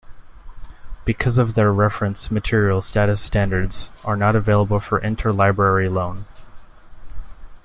[1.05, 6.25] Because of their reference material status standards are not available for interlibrary loan.